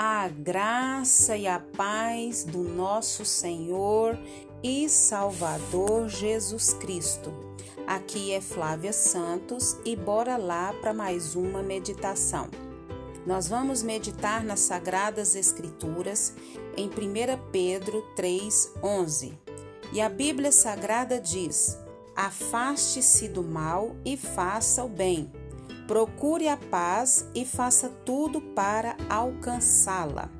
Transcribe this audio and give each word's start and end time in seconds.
A 0.00 0.28
graça 0.28 1.36
e 1.36 1.48
a 1.48 1.58
paz 1.58 2.44
do 2.44 2.58
nosso 2.58 3.24
Senhor 3.24 4.16
e 4.62 4.88
Salvador 4.88 6.08
Jesus 6.08 6.72
Cristo. 6.72 7.34
Aqui 7.84 8.32
é 8.32 8.40
Flávia 8.40 8.92
Santos 8.92 9.76
e 9.84 9.96
bora 9.96 10.36
lá 10.36 10.72
para 10.74 10.94
mais 10.94 11.34
uma 11.34 11.64
meditação. 11.64 12.46
Nós 13.26 13.48
vamos 13.48 13.82
meditar 13.82 14.44
nas 14.44 14.60
Sagradas 14.60 15.34
Escrituras 15.34 16.32
em 16.76 16.86
1 16.86 16.92
Pedro 17.50 18.06
3,11. 18.16 19.32
E 19.92 20.00
a 20.00 20.08
Bíblia 20.08 20.52
Sagrada 20.52 21.20
diz: 21.20 21.76
Afaste-se 22.14 23.26
do 23.26 23.42
mal 23.42 23.96
e 24.04 24.16
faça 24.16 24.84
o 24.84 24.88
bem 24.88 25.28
Procure 25.88 26.46
a 26.48 26.56
paz 26.58 27.26
e 27.34 27.46
faça 27.46 27.88
tudo 28.04 28.42
para 28.42 28.94
alcançá-la. 29.08 30.30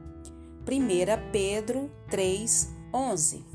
1 0.70 1.30
Pedro 1.32 1.90
3, 2.10 2.68
11. 2.92 3.46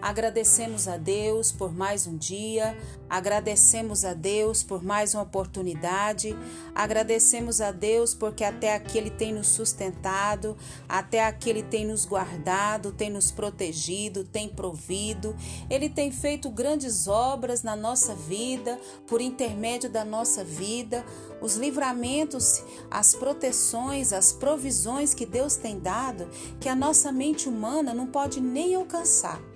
Agradecemos 0.00 0.86
a 0.86 0.96
Deus 0.96 1.50
por 1.50 1.74
mais 1.74 2.06
um 2.06 2.16
dia, 2.16 2.78
agradecemos 3.10 4.04
a 4.04 4.14
Deus 4.14 4.62
por 4.62 4.80
mais 4.80 5.12
uma 5.12 5.24
oportunidade, 5.24 6.36
agradecemos 6.72 7.60
a 7.60 7.72
Deus 7.72 8.14
porque 8.14 8.44
até 8.44 8.76
aqui 8.76 8.96
Ele 8.96 9.10
tem 9.10 9.32
nos 9.32 9.48
sustentado, 9.48 10.56
até 10.88 11.24
aqui 11.24 11.50
Ele 11.50 11.64
tem 11.64 11.84
nos 11.84 12.04
guardado, 12.04 12.92
tem 12.92 13.10
nos 13.10 13.32
protegido, 13.32 14.22
tem 14.22 14.48
provido, 14.48 15.34
Ele 15.68 15.88
tem 15.88 16.12
feito 16.12 16.48
grandes 16.48 17.08
obras 17.08 17.64
na 17.64 17.74
nossa 17.74 18.14
vida, 18.14 18.78
por 19.04 19.20
intermédio 19.20 19.90
da 19.90 20.04
nossa 20.04 20.44
vida, 20.44 21.04
os 21.40 21.56
livramentos, 21.56 22.62
as 22.88 23.16
proteções, 23.16 24.12
as 24.12 24.32
provisões 24.32 25.12
que 25.12 25.26
Deus 25.26 25.56
tem 25.56 25.80
dado, 25.80 26.28
que 26.60 26.68
a 26.68 26.76
nossa 26.76 27.10
mente 27.10 27.48
humana 27.48 27.92
não 27.92 28.06
pode 28.06 28.40
nem 28.40 28.76
alcançar. 28.76 29.47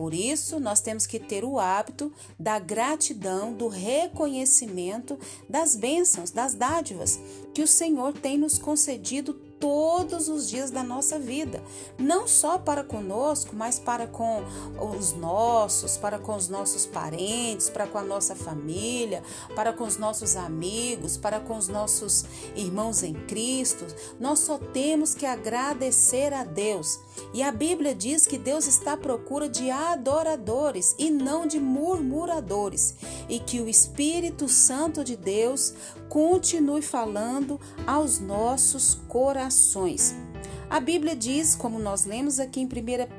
Por 0.00 0.14
isso, 0.14 0.58
nós 0.58 0.80
temos 0.80 1.06
que 1.06 1.18
ter 1.18 1.44
o 1.44 1.58
hábito 1.58 2.10
da 2.38 2.58
gratidão, 2.58 3.52
do 3.52 3.68
reconhecimento 3.68 5.18
das 5.46 5.76
bênçãos, 5.76 6.30
das 6.30 6.54
dádivas 6.54 7.20
que 7.52 7.60
o 7.60 7.68
Senhor 7.68 8.14
tem 8.14 8.38
nos 8.38 8.56
concedido 8.56 9.38
todos 9.60 10.28
os 10.28 10.48
dias 10.48 10.70
da 10.70 10.82
nossa 10.82 11.18
vida, 11.18 11.62
não 11.98 12.26
só 12.26 12.58
para 12.58 12.82
conosco, 12.82 13.54
mas 13.54 13.78
para 13.78 14.06
com 14.06 14.42
os 14.96 15.12
nossos, 15.12 15.98
para 15.98 16.18
com 16.18 16.34
os 16.34 16.48
nossos 16.48 16.86
parentes, 16.86 17.68
para 17.68 17.86
com 17.86 17.98
a 17.98 18.02
nossa 18.02 18.34
família, 18.34 19.22
para 19.54 19.72
com 19.72 19.84
os 19.84 19.98
nossos 19.98 20.34
amigos, 20.34 21.18
para 21.18 21.38
com 21.38 21.56
os 21.56 21.68
nossos 21.68 22.24
irmãos 22.56 23.02
em 23.02 23.12
Cristo. 23.12 23.86
Nós 24.18 24.38
só 24.38 24.58
temos 24.58 25.14
que 25.14 25.26
agradecer 25.26 26.32
a 26.32 26.42
Deus. 26.42 26.98
E 27.34 27.42
a 27.42 27.52
Bíblia 27.52 27.94
diz 27.94 28.26
que 28.26 28.38
Deus 28.38 28.66
está 28.66 28.94
à 28.94 28.96
procura 28.96 29.48
de 29.48 29.70
adoradores 29.70 30.94
e 30.98 31.10
não 31.10 31.46
de 31.46 31.60
murmuradores, 31.60 32.94
e 33.28 33.38
que 33.38 33.60
o 33.60 33.68
Espírito 33.68 34.48
Santo 34.48 35.04
de 35.04 35.16
Deus 35.16 35.74
continue 36.10 36.82
falando 36.82 37.58
aos 37.86 38.18
nossos 38.18 38.94
corações. 39.08 40.14
A 40.68 40.78
Bíblia 40.78 41.16
diz, 41.16 41.54
como 41.54 41.78
nós 41.78 42.04
lemos 42.04 42.38
aqui 42.38 42.60
em 42.60 42.66
1 42.66 42.68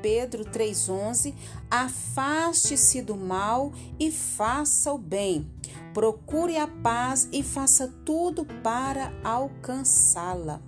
Pedro 0.02 0.46
3,11: 0.46 1.34
Afaste-se 1.70 3.02
do 3.02 3.16
mal 3.16 3.72
e 4.00 4.12
faça 4.12 4.92
o 4.94 4.98
bem. 4.98 5.50
Procure 5.94 6.58
a 6.58 6.68
paz 6.68 7.28
e 7.32 7.42
faça 7.42 7.88
tudo 8.06 8.46
para 8.62 9.12
alcançá-la. 9.24 10.62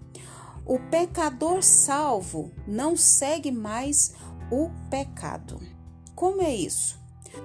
O 0.66 0.80
pecador 0.80 1.62
salvo 1.62 2.52
não 2.66 2.96
segue 2.96 3.52
mais 3.52 4.14
o 4.50 4.70
pecado. 4.90 5.60
Como 6.16 6.42
é 6.42 6.56
isso? 6.56 6.98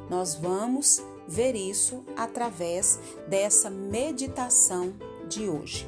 Nós 0.09 0.35
vamos 0.35 1.03
ver 1.29 1.55
isso 1.55 2.05
através 2.17 2.99
dessa 3.29 3.69
meditação 3.69 4.95
de 5.29 5.49
hoje. 5.49 5.87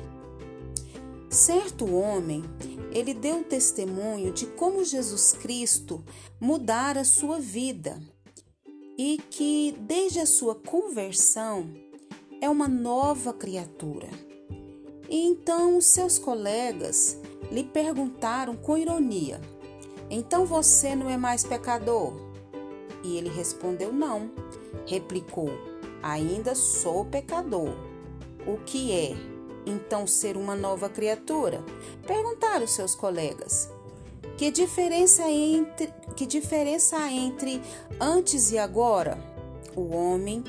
Certo 1.30 1.86
homem, 1.94 2.44
ele 2.92 3.14
deu 3.14 3.42
testemunho 3.42 4.32
de 4.32 4.46
como 4.46 4.84
Jesus 4.84 5.32
Cristo 5.32 6.04
mudara 6.40 7.04
sua 7.04 7.38
vida 7.38 8.00
e 8.98 9.18
que 9.30 9.74
desde 9.80 10.20
a 10.20 10.26
sua 10.26 10.54
conversão 10.54 11.72
é 12.40 12.48
uma 12.48 12.68
nova 12.68 13.32
criatura. 13.32 14.08
E 15.08 15.26
então 15.26 15.80
seus 15.80 16.18
colegas 16.18 17.18
lhe 17.50 17.64
perguntaram 17.64 18.56
com 18.56 18.76
ironia: 18.76 19.40
Então 20.10 20.44
você 20.44 20.94
não 20.94 21.08
é 21.08 21.16
mais 21.16 21.44
pecador? 21.44 22.14
E 23.02 23.16
ele 23.16 23.28
respondeu: 23.28 23.92
Não. 23.92 24.30
Replicou: 24.86 25.50
Ainda 26.02 26.54
sou 26.54 27.04
pecador. 27.04 27.74
O 28.46 28.56
que 28.64 28.92
é 28.92 29.14
então 29.66 30.06
ser 30.06 30.36
uma 30.36 30.56
nova 30.56 30.88
criatura? 30.88 31.62
Perguntaram 32.06 32.66
seus 32.66 32.94
colegas. 32.94 33.70
Que 34.36 34.50
diferença 34.50 35.28
entre 35.28 35.92
que 36.16 36.26
diferença 36.26 36.96
há 36.96 37.12
entre 37.12 37.60
antes 38.00 38.50
e 38.52 38.58
agora? 38.58 39.18
O 39.76 39.94
homem 39.94 40.42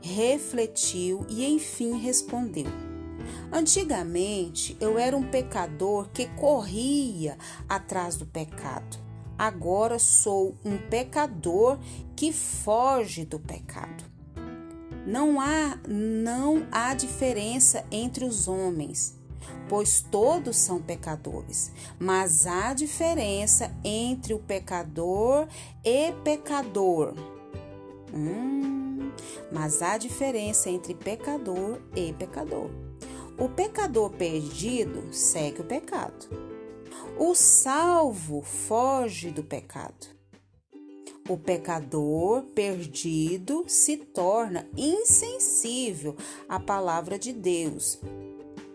refletiu 0.00 1.24
e 1.28 1.44
enfim 1.46 1.96
respondeu: 1.98 2.66
Antigamente 3.52 4.76
eu 4.80 4.98
era 4.98 5.16
um 5.16 5.22
pecador 5.22 6.08
que 6.10 6.26
corria 6.30 7.36
atrás 7.68 8.16
do 8.16 8.26
pecado. 8.26 9.09
Agora 9.40 9.98
sou 9.98 10.54
um 10.62 10.76
pecador 10.76 11.78
que 12.14 12.30
foge 12.30 13.24
do 13.24 13.38
pecado. 13.38 14.04
Não 15.06 15.40
há 15.40 15.78
não 15.88 16.66
há 16.70 16.92
diferença 16.92 17.82
entre 17.90 18.22
os 18.22 18.46
homens, 18.48 19.18
pois 19.66 20.02
todos 20.02 20.58
são 20.58 20.78
pecadores, 20.78 21.72
mas 21.98 22.46
há 22.46 22.74
diferença 22.74 23.74
entre 23.82 24.34
o 24.34 24.38
pecador 24.40 25.48
e 25.82 26.12
pecador. 26.22 27.14
Hum, 28.12 29.10
mas 29.50 29.80
há 29.80 29.96
diferença 29.96 30.68
entre 30.68 30.94
pecador 30.94 31.80
e 31.96 32.12
pecador. 32.12 32.68
O 33.38 33.48
pecador 33.48 34.10
perdido 34.10 35.14
segue 35.14 35.62
o 35.62 35.64
pecado. 35.64 36.49
O 37.18 37.34
salvo 37.34 38.42
foge 38.42 39.30
do 39.30 39.42
pecado. 39.42 40.20
O 41.28 41.36
pecador 41.36 42.42
perdido 42.54 43.64
se 43.68 43.96
torna 43.96 44.66
insensível 44.76 46.16
à 46.48 46.58
palavra 46.58 47.18
de 47.18 47.32
Deus. 47.32 48.00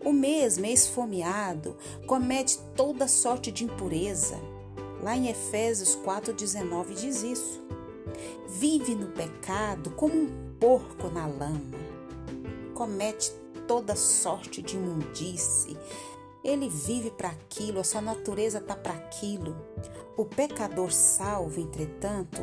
O 0.02 0.12
mesmo 0.12 0.64
esfomeado 0.64 1.76
comete 2.06 2.58
toda 2.74 3.08
sorte 3.08 3.50
de 3.50 3.64
impureza. 3.64 4.40
Lá 5.02 5.16
em 5.16 5.28
Efésios 5.28 5.96
4,19 5.96 6.94
diz 6.94 7.22
isso. 7.22 7.62
Vive 8.48 8.94
no 8.94 9.08
pecado 9.08 9.90
como 9.90 10.14
um 10.14 10.56
porco 10.58 11.08
na 11.08 11.26
lama. 11.26 11.78
Comete 12.72 13.32
toda 13.66 13.96
sorte 13.96 14.62
de 14.62 14.76
imundice. 14.76 15.76
Ele 16.46 16.68
vive 16.68 17.10
para 17.10 17.30
aquilo, 17.30 17.80
a 17.80 17.84
sua 17.84 18.00
natureza 18.00 18.58
está 18.58 18.76
para 18.76 18.92
aquilo. 18.92 19.56
O 20.16 20.24
pecador 20.24 20.92
salvo, 20.92 21.60
entretanto, 21.60 22.40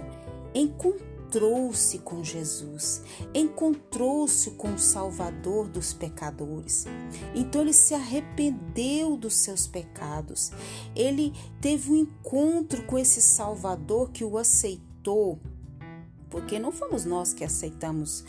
encontrou-se 0.53 1.99
com 1.99 2.21
Jesus, 2.21 3.01
encontrou-se 3.33 4.51
com 4.51 4.73
o 4.73 4.77
Salvador 4.77 5.69
dos 5.69 5.93
pecadores. 5.93 6.85
Então 7.33 7.61
ele 7.61 7.71
se 7.71 7.93
arrependeu 7.93 9.15
dos 9.15 9.35
seus 9.35 9.67
pecados. 9.67 10.51
Ele 10.93 11.33
teve 11.61 11.89
um 11.89 11.95
encontro 11.95 12.83
com 12.83 12.99
esse 12.99 13.21
Salvador 13.21 14.11
que 14.11 14.25
o 14.25 14.37
aceitou 14.37 15.39
porque 16.29 16.57
não 16.57 16.71
fomos 16.71 17.05
nós 17.05 17.31
que 17.31 17.43
aceitamos 17.43 18.25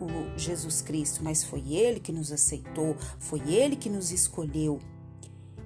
o 0.00 0.38
Jesus 0.38 0.80
Cristo, 0.80 1.20
mas 1.24 1.42
foi 1.42 1.74
Ele 1.74 1.98
que 1.98 2.12
nos 2.12 2.30
aceitou, 2.30 2.96
foi 3.18 3.40
Ele 3.40 3.74
que 3.74 3.90
nos 3.90 4.12
escolheu. 4.12 4.78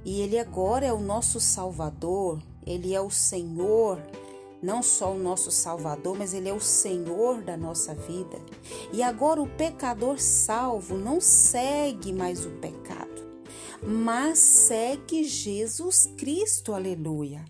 E 0.04 0.20
Ele 0.20 0.38
agora 0.38 0.84
é 0.84 0.92
o 0.92 1.00
nosso 1.00 1.40
Salvador, 1.40 2.42
Ele 2.66 2.94
é 2.94 3.00
o 3.00 3.10
Senhor, 3.10 4.02
não 4.62 4.82
só 4.82 5.12
o 5.12 5.18
nosso 5.18 5.50
Salvador, 5.50 6.16
mas 6.18 6.34
Ele 6.34 6.48
é 6.48 6.52
o 6.52 6.60
Senhor 6.60 7.42
da 7.42 7.56
nossa 7.56 7.94
vida. 7.94 8.38
E 8.92 9.02
agora 9.02 9.40
o 9.40 9.48
pecador 9.48 10.18
salvo 10.18 10.96
não 10.96 11.20
segue 11.20 12.12
mais 12.12 12.44
o 12.44 12.50
pecado, 12.50 13.22
mas 13.82 14.38
segue 14.38 15.24
Jesus 15.24 16.10
Cristo, 16.16 16.72
aleluia. 16.72 17.44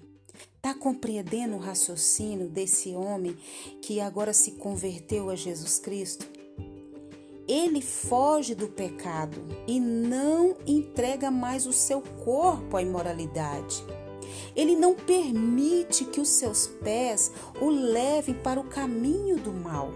Está 0.56 0.72
compreendendo 0.72 1.56
o 1.56 1.60
raciocínio 1.60 2.48
desse 2.48 2.94
homem 2.94 3.36
que 3.82 4.00
agora 4.00 4.32
se 4.32 4.52
converteu 4.52 5.28
a 5.28 5.36
Jesus 5.36 5.78
Cristo? 5.78 6.33
Ele 7.46 7.82
foge 7.82 8.54
do 8.54 8.68
pecado 8.68 9.44
e 9.66 9.78
não 9.78 10.56
entrega 10.66 11.30
mais 11.30 11.66
o 11.66 11.72
seu 11.72 12.00
corpo 12.24 12.76
à 12.76 12.82
imoralidade. 12.82 13.84
Ele 14.56 14.74
não 14.74 14.94
permite 14.94 16.04
que 16.04 16.20
os 16.20 16.28
seus 16.28 16.66
pés 16.66 17.30
o 17.60 17.68
levem 17.68 18.34
para 18.34 18.58
o 18.58 18.64
caminho 18.64 19.36
do 19.36 19.52
mal. 19.52 19.92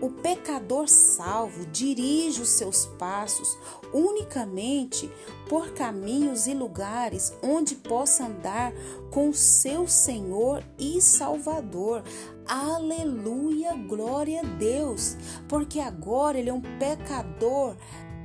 O 0.00 0.10
pecador 0.10 0.86
salvo 0.86 1.64
dirige 1.66 2.42
os 2.42 2.50
seus 2.50 2.84
passos 2.84 3.56
unicamente 3.90 5.10
por 5.48 5.70
caminhos 5.70 6.46
e 6.46 6.52
lugares 6.52 7.32
onde 7.42 7.74
possa 7.76 8.26
andar 8.26 8.74
com 9.10 9.32
seu 9.32 9.88
Senhor 9.88 10.62
e 10.78 11.00
Salvador. 11.00 12.02
Aleluia, 12.46 13.74
glória 13.74 14.40
a 14.40 14.44
Deus, 14.44 15.16
porque 15.48 15.80
agora 15.80 16.38
ele 16.38 16.50
é 16.50 16.52
um 16.52 16.60
pecador 16.60 17.74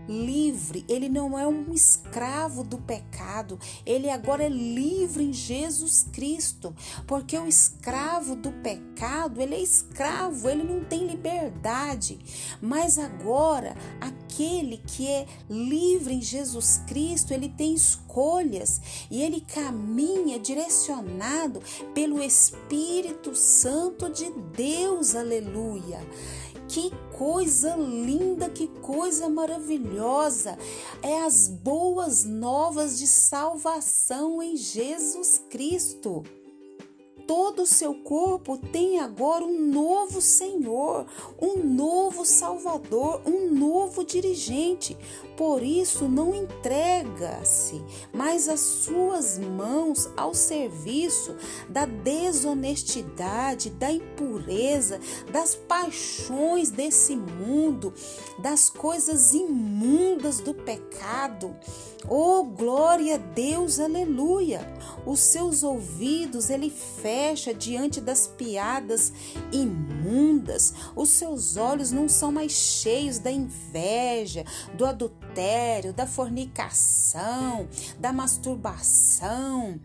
livre, 0.09 0.83
ele 0.89 1.07
não 1.07 1.38
é 1.38 1.47
um 1.47 1.71
escravo 1.71 2.63
do 2.63 2.79
pecado, 2.79 3.59
ele 3.85 4.09
agora 4.09 4.44
é 4.44 4.50
livre 4.50 5.23
em 5.23 5.31
Jesus 5.31 6.07
Cristo, 6.11 6.75
porque 7.06 7.38
o 7.38 7.47
escravo 7.47 8.35
do 8.35 8.51
pecado, 8.51 9.41
ele 9.41 9.56
é 9.56 9.61
escravo, 9.61 10.50
ele 10.50 10.63
não 10.63 10.83
tem 10.83 11.06
liberdade, 11.06 12.19
mas 12.59 12.97
agora 12.97 13.75
aquele 14.01 14.77
que 14.77 15.07
é 15.07 15.27
livre 15.50 16.13
em 16.13 16.21
Jesus 16.21 16.81
Cristo, 16.88 17.33
ele 17.33 17.50
tem 17.50 17.73
escolhas. 17.73 18.81
E 19.12 19.21
ele 19.21 19.41
caminha 19.41 20.39
direcionado 20.39 21.62
pelo 21.94 22.21
Espírito 22.21 23.35
Santo 23.35 24.09
de 24.09 24.31
Deus, 24.55 25.15
aleluia. 25.15 26.00
Que 26.69 26.92
coisa 27.18 27.75
linda, 27.75 28.48
que 28.48 28.68
coisa 28.68 29.27
maravilhosa! 29.27 30.56
É 31.01 31.24
as 31.24 31.48
boas 31.48 32.24
novas 32.24 33.00
de 33.00 33.07
salvação 33.07 34.42
em 34.42 34.56
Jesus 34.56 35.44
Cristo 35.50 36.24
todo 37.29 37.61
o 37.61 37.67
seu 37.67 37.93
corpo 37.93 38.57
tem 38.57 38.99
agora 38.99 39.45
um 39.45 39.61
novo 39.61 40.19
Senhor, 40.19 41.05
um 41.39 41.63
novo 41.63 42.25
Salvador, 42.25 43.21
um 43.23 43.53
novo 43.53 44.03
dirigente. 44.03 44.97
Por 45.37 45.61
isso, 45.61 46.09
não 46.09 46.33
entrega-se 46.33 47.83
mais 48.11 48.49
as 48.49 48.59
suas 48.59 49.37
mãos 49.37 50.09
ao 50.17 50.33
serviço 50.33 51.35
da 51.69 51.85
desonestidade, 51.85 53.69
da 53.69 53.91
impureza, 53.91 54.99
das 55.31 55.53
paixões 55.53 56.71
desse 56.71 57.15
mundo, 57.15 57.93
das 58.39 58.71
coisas 58.71 59.35
imundas 59.35 60.39
do 60.39 60.55
pecado. 60.55 61.55
Oh, 62.07 62.43
glória 62.43 63.15
a 63.15 63.17
Deus, 63.17 63.79
aleluia! 63.79 64.61
Os 65.05 65.19
seus 65.19 65.63
ouvidos 65.63 66.49
ele 66.49 66.69
fecha 66.69 67.19
diante 67.54 68.00
das 68.00 68.27
piadas 68.27 69.12
imundas. 69.51 70.74
Os 70.95 71.10
seus 71.10 71.57
olhos 71.57 71.92
não 71.92 72.07
são 72.07 72.31
mais 72.31 72.51
cheios 72.51 73.19
da 73.19 73.31
inveja, 73.31 74.45
do 74.74 74.86
adultério, 74.86 75.28
da 75.95 76.05
fornicação, 76.05 77.67
da 77.99 78.11
masturbação. 78.11 79.79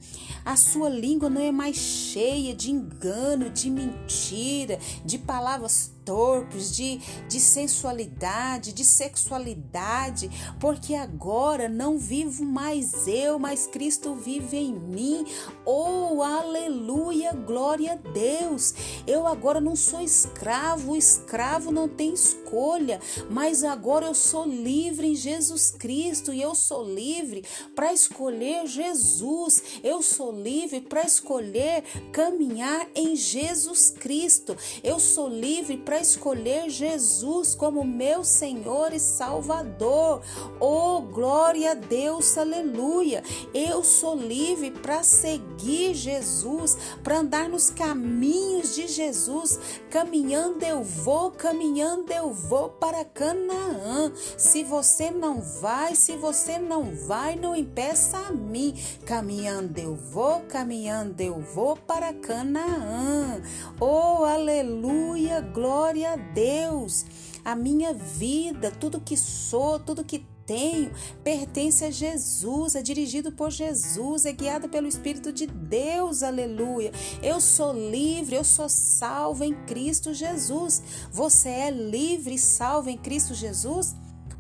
A 0.45 0.57
sua 0.57 0.89
língua 0.89 1.31
não 1.31 1.41
é 1.41 1.53
mais 1.53 1.77
cheia 1.77 2.55
de 2.55 2.71
engano, 2.71 3.51
de 3.51 3.71
mentira, 3.71 4.79
de 5.05 5.19
palavras 5.19 5.93
torpes, 6.05 6.75
de, 6.77 6.99
de 7.29 7.41
sensualidade, 7.41 8.75
de 8.75 8.85
sexualidade, 8.85 10.31
porque 10.61 10.95
agora 10.95 11.67
não 11.67 11.99
vivo 11.99 12.45
mais 12.45 13.07
eu, 13.07 13.39
mas 13.39 13.67
Cristo 13.67 14.15
vive 14.15 14.59
em 14.59 14.75
mim. 14.75 15.25
Oh, 15.65 16.23
aleluia, 16.23 17.33
glória 17.33 17.93
a 17.93 17.97
Deus. 17.97 18.75
Eu 19.07 19.27
agora 19.27 19.61
não 19.61 19.75
sou 19.75 20.03
escravo, 20.03 20.93
o 20.93 20.97
escravo 20.97 21.71
não 21.71 21.89
tem 21.89 22.13
escolha, 22.13 23.01
mas 23.31 23.65
agora 23.65 24.05
eu 24.05 24.15
sou 24.15 24.47
livre 24.47 25.07
em 25.07 25.15
Jesus 25.15 25.34
Cristo 25.71 26.35
e 26.35 26.43
eu 26.43 26.55
sou 26.55 26.85
livre 26.85 27.45
para 27.75 27.95
escolher 27.95 28.67
Jesus. 28.67 29.63
Eu 29.83 30.03
sou 30.03 30.33
livre 30.33 30.83
para 30.83 31.03
escolher 31.03 31.83
caminhar 32.13 32.87
em 32.95 33.17
Jesus 33.17 33.89
Cristo. 33.91 34.55
Eu 34.83 35.01
sou 35.01 35.29
livre 35.29 35.79
para 35.79 35.95
para 35.95 36.03
escolher 36.03 36.69
Jesus 36.69 37.55
como 37.55 37.85
meu 37.85 38.25
Senhor 38.25 38.93
e 38.93 38.99
Salvador. 38.99 40.23
Oh, 40.59 41.01
glória 41.03 41.71
a 41.71 41.75
Deus, 41.75 42.37
aleluia. 42.37 43.23
Eu 43.55 43.85
sou 43.85 44.17
livre 44.17 44.73
para 44.73 45.05
seguir 45.05 45.95
Jesus, 45.95 46.77
para 47.05 47.21
andar 47.21 47.49
nos 47.49 47.71
caminhos 47.71 48.75
de 48.75 48.89
Jesus. 48.89 49.61
Caminhando 49.89 50.65
eu 50.65 50.83
vou, 50.83 51.31
caminhando 51.31 52.13
eu 52.13 52.33
vou 52.33 52.71
para 52.71 53.05
Canaã. 53.05 54.13
Se 54.37 54.65
você 54.65 55.13
não 55.13 55.24
vai, 55.41 55.95
se 55.95 56.17
você 56.17 56.59
não 56.59 56.95
vai, 56.95 57.37
não 57.37 57.57
impeça 57.57 58.19
a 58.19 58.33
mim. 58.33 58.75
Caminhando 59.07 59.79
eu 59.79 59.97
vou, 59.97 60.41
caminhando 60.43 61.21
eu 61.21 61.41
vou 61.41 61.77
para 61.77 62.13
Canaã. 62.13 63.41
Oh, 63.81 64.25
aleluia, 64.25 65.41
Glória 65.41 66.13
a 66.13 66.17
Deus. 66.17 67.07
A 67.45 67.55
minha 67.55 67.93
vida, 67.95 68.71
tudo 68.71 69.01
que 69.01 69.17
sou, 69.17 69.79
tudo 69.79 70.05
que 70.05 70.27
tenho, 70.47 70.93
pertence 71.23 71.85
a 71.85 71.91
Jesus, 71.91 72.75
é 72.75 72.83
dirigido 72.83 73.33
por 73.33 73.51
Jesus, 73.51 74.27
é 74.27 74.33
guiado 74.33 74.69
pelo 74.69 74.87
Espírito 74.87 75.33
de 75.33 75.47
Deus, 75.47 76.23
aleluia. 76.23 76.93
Eu 77.23 77.41
sou 77.41 77.73
livre, 77.73 78.37
eu 78.37 78.45
sou 78.45 78.69
salvo 78.69 79.45
em 79.45 79.55
Cristo 79.65 80.13
Jesus. 80.13 80.83
Você 81.11 81.49
é 81.49 81.71
livre 81.71 82.35
e 82.35 82.39
salvo 82.39 82.91
em 82.91 82.99
Cristo 82.99 83.35
Jesus? 83.35 83.95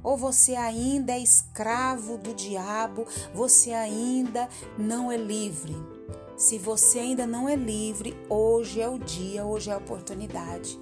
Ou 0.04 0.16
você 0.16 0.54
ainda 0.54 1.12
é 1.12 1.18
escravo 1.18 2.18
do 2.18 2.34
diabo, 2.34 3.06
você 3.34 3.72
ainda 3.72 4.48
não 4.78 5.10
é 5.10 5.16
livre? 5.16 5.74
Se 6.36 6.58
você 6.58 6.98
ainda 6.98 7.26
não 7.26 7.48
é 7.48 7.56
livre, 7.56 8.14
hoje 8.28 8.80
é 8.80 8.88
o 8.88 8.98
dia, 8.98 9.44
hoje 9.46 9.70
é 9.70 9.72
a 9.72 9.78
oportunidade. 9.78 10.78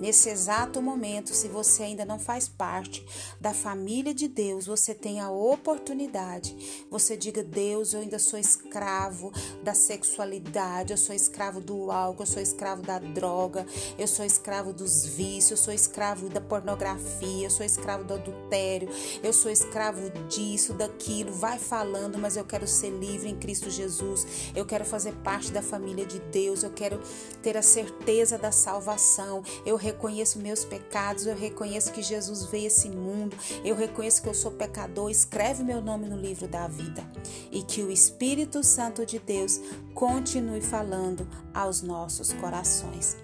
Nesse 0.00 0.28
exato 0.28 0.80
momento, 0.80 1.34
se 1.34 1.48
você 1.48 1.82
ainda 1.82 2.04
não 2.04 2.18
faz 2.18 2.48
parte 2.48 3.04
da 3.40 3.52
família 3.52 4.14
de 4.14 4.28
Deus, 4.28 4.66
você 4.66 4.94
tem 4.94 5.20
a 5.20 5.30
oportunidade. 5.30 6.86
Você 6.88 7.16
diga: 7.16 7.42
Deus, 7.42 7.92
eu 7.92 8.00
ainda 8.00 8.18
sou 8.18 8.38
escravo 8.38 9.32
da 9.62 9.74
sexualidade, 9.74 10.92
eu 10.92 10.96
sou 10.96 11.14
escravo 11.14 11.60
do 11.60 11.90
álcool, 11.90 12.22
eu 12.22 12.26
sou 12.26 12.42
escravo 12.42 12.82
da 12.82 12.98
droga, 12.98 13.66
eu 13.98 14.06
sou 14.06 14.24
escravo 14.24 14.72
dos 14.72 15.04
vícios, 15.04 15.50
eu 15.50 15.56
sou 15.56 15.74
escravo 15.74 16.28
da 16.28 16.40
pornografia, 16.40 17.46
eu 17.46 17.50
sou 17.50 17.66
escravo 17.66 18.04
do 18.04 18.14
adultério, 18.14 18.88
eu 19.22 19.32
sou 19.32 19.50
escravo 19.50 20.10
disso, 20.28 20.74
daquilo. 20.74 21.32
Vai 21.32 21.58
falando, 21.58 22.18
mas 22.18 22.36
eu 22.36 22.44
quero 22.44 22.66
ser 22.66 22.90
livre 22.90 23.28
em 23.28 23.36
Cristo 23.36 23.68
Jesus. 23.68 24.26
Eu 24.54 24.64
quero 24.64 24.84
fazer 24.84 25.12
parte 25.24 25.50
da 25.50 25.62
família 25.62 26.06
de 26.06 26.20
Deus, 26.20 26.62
eu 26.62 26.70
quero 26.70 27.00
ter 27.42 27.56
a 27.56 27.62
certeza 27.62 28.38
da 28.38 28.52
salvação. 28.52 29.42
Eu 29.66 29.76
reconheço 29.88 30.38
meus 30.38 30.64
pecados, 30.64 31.26
eu 31.26 31.34
reconheço 31.34 31.92
que 31.92 32.02
Jesus 32.02 32.44
veio 32.44 32.66
esse 32.66 32.88
mundo, 32.90 33.36
eu 33.64 33.74
reconheço 33.74 34.22
que 34.22 34.28
eu 34.28 34.34
sou 34.34 34.50
pecador. 34.50 35.10
Escreve 35.10 35.62
meu 35.62 35.80
nome 35.80 36.06
no 36.06 36.16
livro 36.16 36.46
da 36.46 36.68
vida 36.68 37.02
e 37.50 37.62
que 37.62 37.82
o 37.82 37.90
Espírito 37.90 38.62
Santo 38.62 39.06
de 39.06 39.18
Deus 39.18 39.60
continue 39.94 40.60
falando 40.60 41.26
aos 41.54 41.80
nossos 41.80 42.32
corações. 42.34 43.16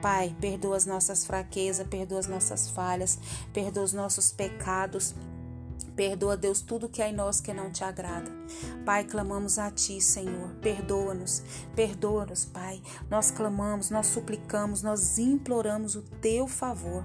Pai, 0.00 0.34
perdoa 0.40 0.76
as 0.76 0.86
nossas 0.86 1.24
fraquezas, 1.24 1.86
perdoa 1.86 2.18
as 2.18 2.26
nossas 2.26 2.68
falhas, 2.68 3.18
perdoa 3.52 3.84
os 3.84 3.92
nossos 3.92 4.32
pecados. 4.32 5.14
Perdoa, 5.96 6.36
Deus, 6.36 6.60
tudo 6.60 6.90
que 6.90 7.00
há 7.00 7.08
em 7.08 7.14
nós 7.14 7.40
que 7.40 7.54
não 7.54 7.72
te 7.72 7.82
agrada. 7.82 8.30
Pai, 8.84 9.02
clamamos 9.02 9.58
a 9.58 9.70
Ti, 9.70 9.98
Senhor. 10.00 10.50
Perdoa-nos, 10.60 11.42
perdoa-nos, 11.74 12.44
Pai. 12.44 12.82
Nós 13.08 13.30
clamamos, 13.30 13.88
nós 13.88 14.06
suplicamos, 14.06 14.82
nós 14.82 15.18
imploramos 15.18 15.96
o 15.96 16.02
Teu 16.02 16.46
favor. 16.46 17.02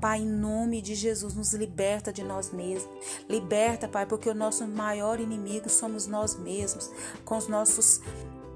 Pai, 0.00 0.20
em 0.20 0.26
nome 0.26 0.80
de 0.80 0.94
Jesus, 0.94 1.34
nos 1.34 1.52
liberta 1.52 2.12
de 2.12 2.22
nós 2.22 2.52
mesmos. 2.52 2.88
Liberta, 3.28 3.88
Pai, 3.88 4.06
porque 4.06 4.30
o 4.30 4.34
nosso 4.34 4.66
maior 4.68 5.18
inimigo 5.18 5.68
somos 5.68 6.06
nós 6.06 6.36
mesmos, 6.36 6.90
com 7.24 7.36
os 7.36 7.48
nossos 7.48 8.00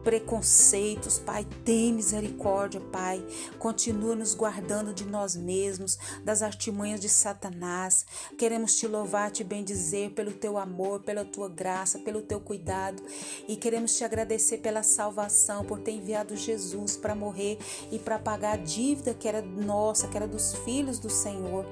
preconceitos, 0.04 1.18
Pai. 1.18 1.46
Tem 1.64 1.92
misericórdia, 1.92 2.80
Pai. 2.80 3.24
Continua 3.58 4.14
nos 4.14 4.34
guardando 4.34 4.92
de 4.92 5.04
nós 5.04 5.36
mesmos, 5.36 5.98
das 6.24 6.42
artimanhas 6.42 7.00
de 7.00 7.08
Satanás. 7.08 8.04
Queremos 8.38 8.76
te 8.76 8.86
louvar, 8.86 9.30
te 9.30 9.44
bendizer 9.44 10.10
pelo 10.10 10.32
teu 10.32 10.58
amor, 10.58 11.00
pela 11.00 11.24
tua 11.24 11.48
graça, 11.48 11.98
pelo 11.98 12.22
teu 12.22 12.40
cuidado 12.40 13.02
e 13.48 13.56
queremos 13.56 13.96
te 13.96 14.04
agradecer 14.04 14.58
pela 14.58 14.82
salvação, 14.82 15.64
por 15.64 15.78
ter 15.80 15.92
enviado 15.92 16.36
Jesus 16.36 16.96
para 16.96 17.14
morrer 17.14 17.58
e 17.90 17.98
para 17.98 18.18
pagar 18.18 18.54
a 18.54 18.56
dívida 18.56 19.14
que 19.14 19.28
era 19.28 19.42
nossa, 19.42 20.08
que 20.08 20.16
era 20.16 20.26
dos 20.26 20.54
filhos 20.64 20.98
do 20.98 21.10
Senhor. 21.10 21.64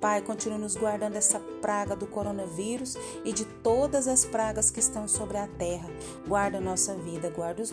Pai, 0.00 0.20
continua 0.22 0.58
nos 0.58 0.76
guardando 0.76 1.16
essa 1.16 1.40
praga 1.60 1.96
do 1.96 2.06
coronavírus 2.06 2.96
e 3.24 3.32
de 3.32 3.44
todas 3.44 4.06
as 4.06 4.24
pragas 4.24 4.70
que 4.70 4.80
estão 4.80 5.08
sobre 5.08 5.38
a 5.38 5.46
terra. 5.46 5.88
Guarda 6.26 6.58
a 6.58 6.60
nossa 6.60 6.94
vida, 6.94 7.30
guarda 7.30 7.62
os 7.62 7.72